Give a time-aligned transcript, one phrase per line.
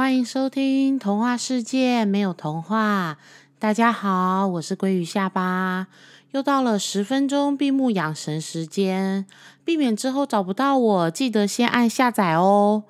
[0.00, 3.18] 欢迎收听《童话世界没有童话》。
[3.58, 5.88] 大家好，我是鲑鱼下巴，
[6.30, 9.26] 又到了十分钟闭目养神时间。
[9.62, 12.84] 避免之后找不到我，记得先按下载哦。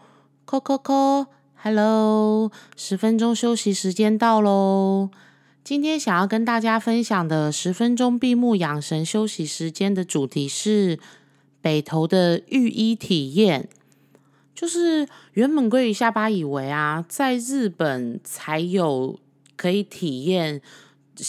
[0.45, 1.27] 扣扣扣
[1.57, 5.11] ，Hello，十分钟休息时间到喽。
[5.65, 11.01] 今天想要跟大家分享的十分钟闭目养神休息时间的主题是
[11.61, 13.69] 北投的浴衣体验。
[14.55, 19.19] 就是原本归于下巴以为啊，在日本才有
[19.57, 20.61] 可以体验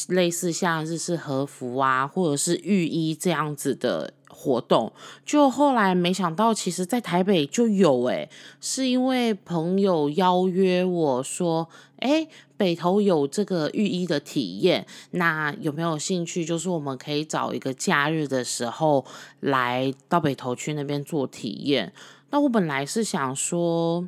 [0.10, 4.92] 类似像日式和服啊，或者是浴衣这样子的活动。
[5.26, 8.30] 就后来没想到，其实在台北就有诶，
[8.60, 16.46] 是因为朋友邀约我说，诶，北投有这个浴衣的体验，那有没有兴趣？
[16.46, 19.06] 就是我们可以找一个假日的时候
[19.42, 21.92] 来到北投去那边做体验。
[22.32, 24.08] 那我本来是想说，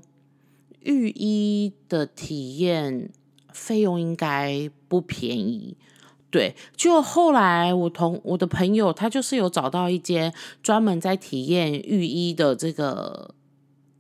[0.80, 3.12] 浴衣的体验
[3.52, 5.78] 费用应该不便宜，
[6.32, 6.56] 对。
[6.76, 13.36] 就后来我同我的朋友，他就是有找到一间专门在体验浴衣的这个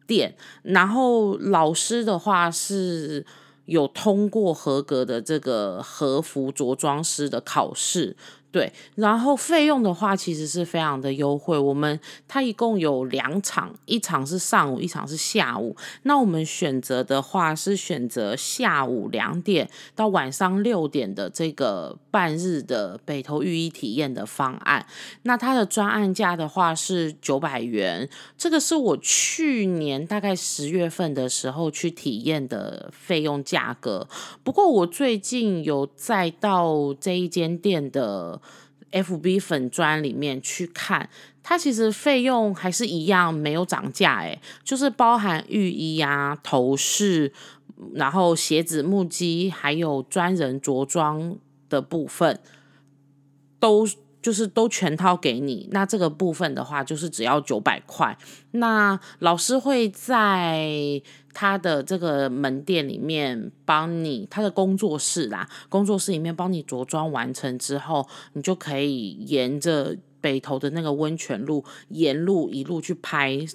[0.07, 3.25] 店，然后老师的话是
[3.65, 8.15] 有通过合格的这个和服着装师的考试。
[8.53, 11.57] 对，然后费用的话，其实是非常的优惠。
[11.57, 15.75] 我们它一共有两场，一场是上午，一场是下午。
[16.03, 24.85] 那我们选择的话是选择下午两点到晚上六点的这个半日的北投浴衣体验的方案。
[25.23, 34.07] 那它的专案价的话是九百元，这个是我去年大概十月份的时候去体验的费用价格。
[34.43, 38.39] 不过我最近有再到这一间店的。
[38.93, 41.09] F B 粉砖里面去看，
[41.43, 47.33] 它其实费用还是一样，没有涨价，诶，就是包含浴衣啊、头饰，
[47.93, 52.39] 然后鞋子、木屐，还有专人着装的部分，
[53.59, 53.85] 都。
[54.23, 58.17] 就是都全套给你，那这个部分的话，就是只要九百块。
[58.51, 61.01] 那老师会在
[61.33, 73.45] 他的这个门店里面帮你，他的工作室啦，工作室里面帮你着装完成之后，你就可以沿着北投的那个温泉路，沿路一路去拍。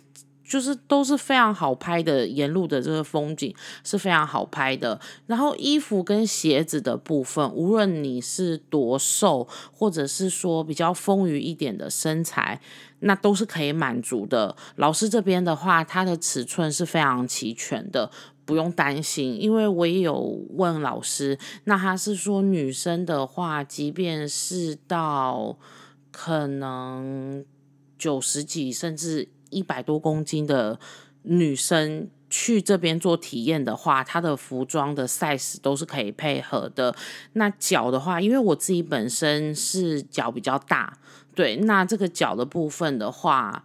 [0.48, 3.54] 就是都是非常好拍的，沿路的这个风景
[3.84, 4.98] 是非常好拍的。
[5.26, 12.60] 然后衣服跟鞋子的部分，无论你是多瘦，或者是说比较丰腴一点的身材，
[13.00, 14.56] 那都是可以满足的。
[14.76, 18.10] 老师这边的话，它的尺寸是非常齐全的，
[18.46, 19.38] 不用担心。
[19.38, 20.18] 因为我也有
[20.54, 25.58] 问老师，那他是说女生的话，即便是到
[26.10, 27.44] 可能
[27.98, 29.28] 九十几，甚至。
[29.50, 30.78] 一百多公斤的
[31.22, 36.94] 女生去这边做体验的话，她的服装的 size 都是可以配合的。
[37.34, 40.98] 那脚的话，因为我自己本身是脚比较大，
[41.34, 43.64] 对，那这个脚的部分的话。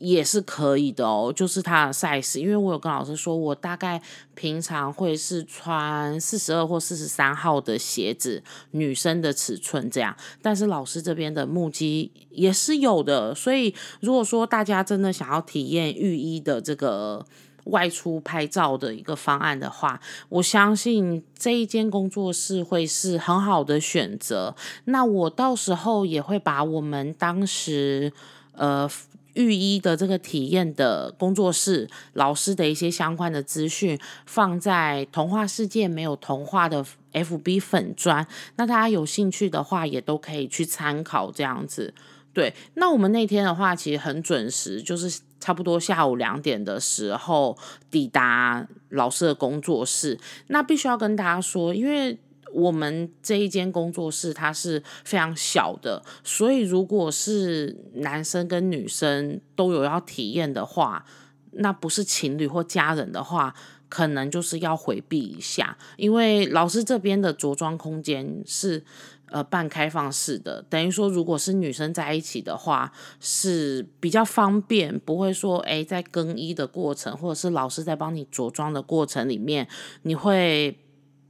[0.00, 4.00] 也是可以的哦，就是它的 size，因为我有跟老师说，我大概
[4.34, 10.16] 平常会是穿四十二或四十三号的鞋子，女生的尺寸这样。
[10.40, 17.26] 但是老师这边的木屐也是有的，所以如果说大家真的想要体验浴衣的这个
[17.64, 20.00] 外出拍照的一个方案的话，
[20.30, 24.56] 我相信这一间工作室会是很好的选择。
[24.86, 28.10] 那我到时候也会把我们当时
[28.52, 28.90] 呃。
[29.34, 38.26] 御医的这个体验的工作室老师的一些相关的资讯，放在童话世界没有童话的 FB 粉砖，
[38.56, 41.94] 那大家有兴趣的话，也都可以去参考这样子。
[42.32, 47.56] 对，那我们那天的话，其实很准时，就是差不多下午两点的时候
[47.90, 50.18] 抵达老师的工作室。
[50.46, 52.18] 那必须要跟大家说，因为。
[52.52, 61.04] 我们这一间工作室它是非常小的，所以如果是男生跟女生都有要体验的话，
[61.52, 63.54] 那不是情侣或家人的话，
[63.88, 68.84] 可能就是要回避一下，因为老师这边的着装空间是
[69.26, 79.66] 呃半开放式的，等于说如果是女生在一起的话是比较方便，不会说诶在更衣的过程或者是老师在帮你着装的过程里面
[80.02, 80.78] 你会。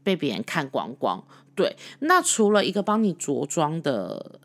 [0.03, 1.25] 被别人看光光，
[1.55, 1.77] 对。
[2.01, 4.41] 那除了一个帮你着装的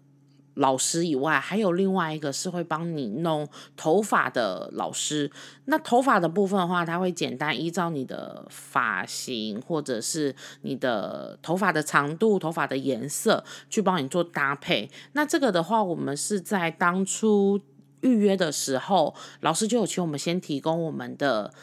[0.56, 5.30] 老师以外，还有另外一个是会帮你弄头发的老师。
[5.66, 14.90] 那头发的部分的话，他会简单依照你的发型或者是你的头发的长度、头发的颜色去帮你做搭配。
[15.13, 17.60] 那这个的话，我们是在当初
[18.02, 21.54] 预约的时候，老师就有请我们先提供我们的。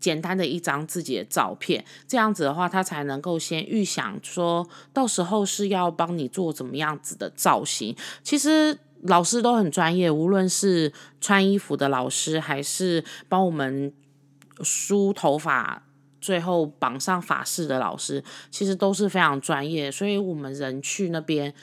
[0.00, 7.94] 简单的一张自己的照片，这样子的话，他才能够先预想说到时候是要帮你做怎么样子的造型。
[8.24, 13.92] 其实老师都很专业，无论是穿衣服的老师，还是帮我们
[14.62, 15.84] 梳头发、
[16.20, 19.92] 最后绑上发饰的老师，其实都是非常专业。
[19.92, 21.54] 所以我们人去那边。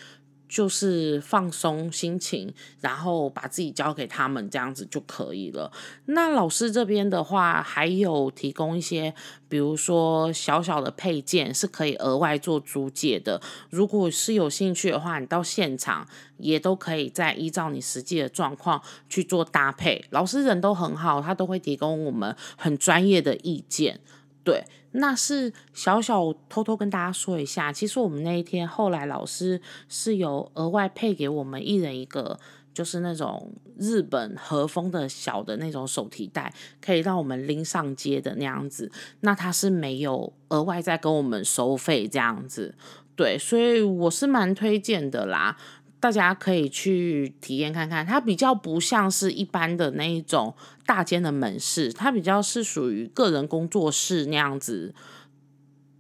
[0.48, 5.72] 就是放松心情，然后把自己交给他们，这样子就可以了。
[6.06, 9.14] 那老师这边的话，还有提供一些，
[9.50, 13.42] 比如说小小的配件是可以额外做租借的。
[13.70, 16.08] 如果是有兴趣的话，你到现场
[16.38, 20.06] 也都可以再依照你实际的状况去做搭配。
[20.12, 24.00] 老师人都很好，他都会提供我们很专业的意见。
[24.48, 32.40] 对，那是小小偷偷跟大家说一下，其实我们那一天后来老师是有额外配给我们一人一个，
[32.74, 38.90] 就是那种日本和风的小的那种手提袋，可以让我们拎上街的那样子。
[39.20, 42.74] 那他是没有额外再跟我们收费这样子，
[43.18, 45.58] 对，所以我是蛮推荐的啦。
[46.00, 50.54] 大家可以去体验看看，它比较不像是一般的那一种
[50.86, 54.94] 大间的门市，它比较是属于个人工作室那样子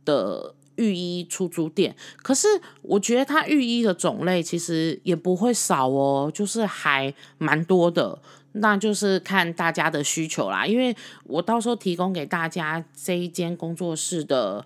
[0.05, 1.95] 的浴衣出租店。
[2.17, 2.47] 可是
[2.83, 8.21] 我觉得它浴衣的种类其实也不会少哦，就是还蛮多的。
[8.53, 14.63] 那就是看大家的需求啦，因为我到时候提供给大家这一间工作室的。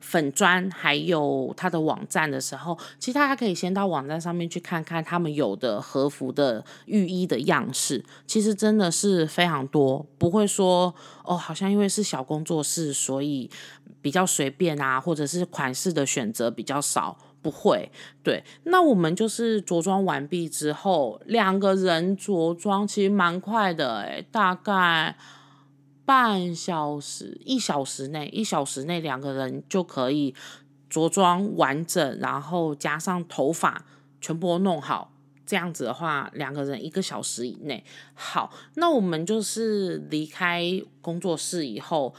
[0.00, 10.94] 粉砖还有他的网站的时候，其实大家可以先到网站上面去看看他们有的和服的浴衣的样式，其实真的是非常多，不会说
[11.24, 13.50] 哦，好像因为是小工作室，所以
[14.00, 17.90] 比较随便啊，或者是款式的选择比较少，不会。
[18.22, 25.16] 对，那我们就是着装完毕之后，两个人着装其实蛮快的，诶，大概。
[26.04, 30.34] 半小时、一小时内，一小时内两个人就可以
[30.90, 33.84] 着装完整，然后加上头发
[34.20, 35.12] 全部都弄好。
[35.46, 37.84] 这样子的话，两个人一个小时以内。
[38.14, 42.14] 好，那我们就是离开工作室以后，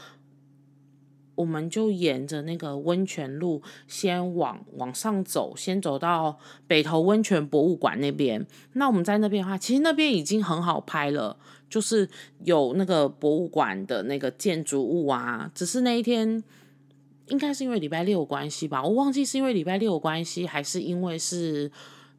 [1.34, 6.38] 我们就沿着那个温泉路先往往上走，先走到
[6.68, 8.46] 北投温泉博物馆那边。
[8.74, 11.36] 那我们在那边的话，其实那边已经很好拍了。
[11.68, 12.08] 就是
[12.44, 16.42] 有那个博物馆的那个建筑物啊，只是那一天
[17.26, 21.70] 应该是因为礼拜六关系吧，我忘记是因为礼拜六关系，还是因为是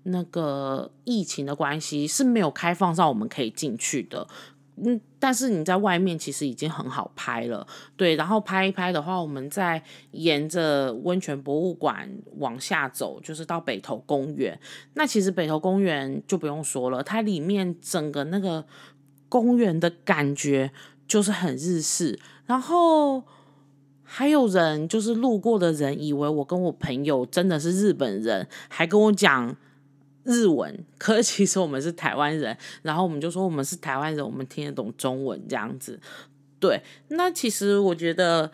[0.04, 4.28] 那个疫情的关系，是没有开放让我们可以进去的。
[4.76, 7.66] 嗯，但是你在外面其实已经很好拍了，
[7.96, 8.16] 对。
[8.16, 12.08] 然后拍一拍的话，我们再沿着温泉博物馆
[12.40, 14.60] 往下走，就是到北投公园。
[14.94, 18.66] 那其实北投公园就不用说了，它里面整个那个。
[19.30, 20.72] 公园的感觉
[21.08, 23.24] 就是很日式，然后
[24.04, 29.56] 还有人就是路过的人以为我跟我朋友真的是日本人，还跟我讲
[30.24, 36.00] 日文，可其实我们是台湾人，然后我们就说我们是台湾人，我们听得懂中文这样子。
[36.60, 38.52] 对，那其实我觉得，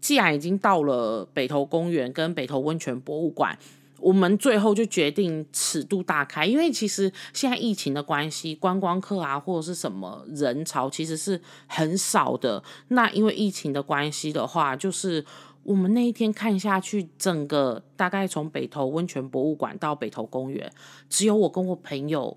[0.00, 3.58] 既然已经到了北投公园跟北投温泉博物馆。
[4.00, 12.62] 我们最后就决定尺度大开，因为其实现在疫情的关系，观光客啊或者是什么人潮其实是很少的。
[12.88, 15.24] 那因为疫情的关系的话，就是
[15.64, 20.72] 我们那一天看下去，整个大概从北投温泉博物馆到北投公园，
[21.08, 22.36] 只有我跟我朋友。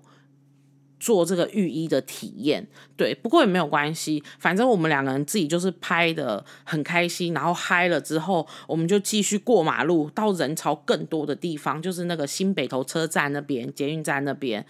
[1.02, 2.64] 做这个浴衣的体验，
[2.96, 14.64] 对，不过也没有关系，反正我们两个人自己就是拍的很开心，然后嗨了之后，我们就继续过马路到人潮更多的地方，就是那个新北投车站那边，捷运站那边，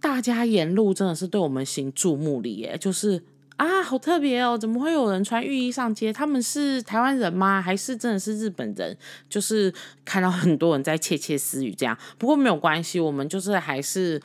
[0.00, 3.24] 大家沿路真的是对我们行注目礼，耶，就是
[3.56, 6.12] 啊，好特别哦，怎么会有人穿浴衣上街？
[6.12, 7.60] 他们是台湾人吗？
[7.60, 8.96] 还是真的是日本人？
[9.28, 14.22] 就是看到很多人在窃窃私语这样，不过没有关系，我们就是还是。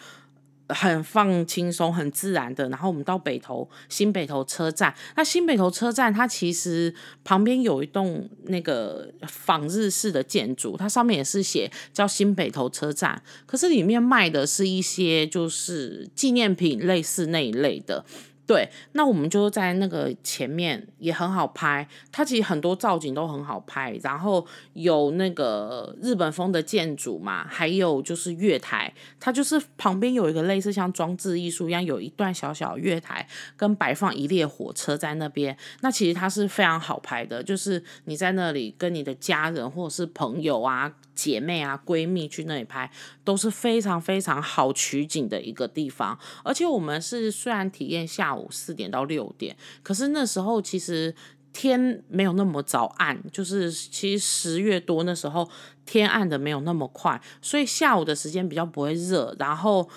[0.73, 4.93] 很放轻松、很自然的，然后我们到北投新北投车站。
[5.15, 18.05] 那新北投车站它其实旁边有一栋那个仿日式的建筑，它上面也是写叫新北投车站，可是里面卖的是一些就是纪念品，类似那一类的。
[18.45, 40.93] 对，那我们就在那个前面也很好拍，它其实很多造景都很好拍，然后有那个日本风的建筑嘛，还有就是月台，它就是旁边有一个类似像装置艺术一样，有一段小小月台跟摆放一列火车在那边，那其实它是非常好拍的，就是你在那里跟你的家人或者是朋友啊。
[41.15, 42.91] 姐妹啊、闺蜜去那里拍，
[43.23, 46.17] 都是非常非常好取景的一个地方。
[46.43, 51.13] 而且我们是虽然体验下午四点到六点，可是那时候其实
[51.51, 55.49] 天没有那么早暗，就是其实十月多那时候
[55.85, 59.89] 天暗的没有那么快，所以下午的时间比较不会热，然后。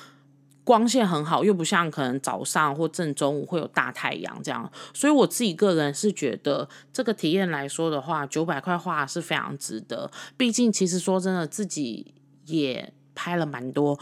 [0.67, 10.11] 光线很好，又不像可能早上或正中午会有大太阳这样，所以我自己个人是觉得这个体验来说的话，九百块花是非常值得。
[10.37, 12.13] 毕竟其实说真的，自己
[12.47, 13.97] 也拍了蛮多。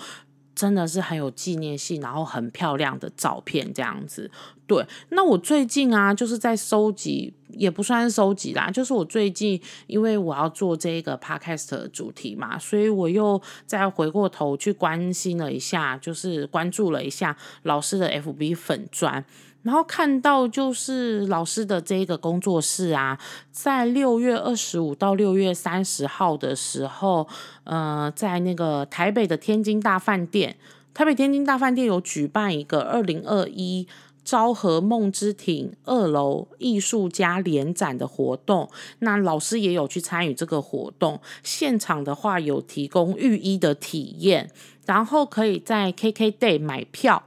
[0.54, 4.30] 真的是很有纪念性，然后很漂亮的照片这样子。
[4.68, 19.25] 对，那我最近啊，就是在收集，也不算收集啦，就是我最近因为我要做这个 podcast 主题嘛，所以我又再回过头去关心了一下，就是关注了一下老师的 FB 粉砖。
[19.62, 23.18] 然后看到就是老师的这个工作室啊，
[23.50, 27.26] 在六月二十五到六月三十号的时候，
[27.64, 30.58] 呃，在那个台北的天津大饭店，
[30.92, 33.88] 台北天津大饭店有举办一个二零二一
[34.24, 44.50] 昭和梦之庭二楼艺术家联展的活动，那老师也有去参与这个活动，现场的话有提供浴衣的体验，
[44.86, 47.22] 然后可以在 KKday 买票。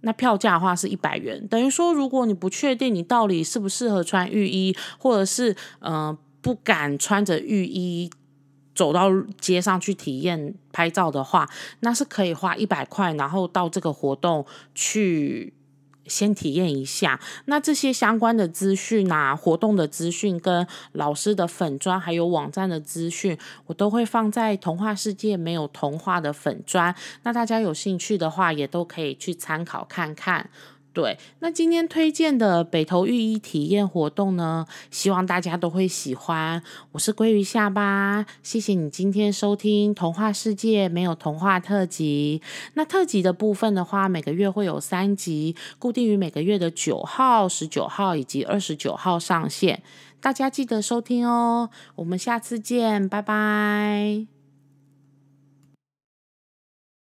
[0.00, 8.10] 那票价的话是一百元，等于说，如果你不确定你到底适不适合穿浴衣，或者是呃不敢穿着浴衣
[8.74, 11.48] 走到街上去体验拍照的话，
[11.80, 15.52] 那是可以花一百块，然后到这个活动去。
[16.06, 30.50] 先体验一下，那这些相关的资讯啊，活动的资讯跟老师的粉砖还有网站的资讯，我都会放在童话世界没有童话的粉砖，那大家有兴趣的话，也都可以去参考看看。
[30.92, 36.62] 对，那今天推荐的北投浴衣体验活动呢，希望大家都会喜欢。
[36.92, 42.42] 我是鲑鱼下巴，谢谢你今天收听童话世界没有童话特辑。
[42.74, 49.82] 那特辑的部分的话，每个月会有三集，固定于每个月的九号、十九号以及二十九号上线，
[50.20, 51.70] 大家记得收听哦。
[51.94, 54.31] 我们下次见，拜拜。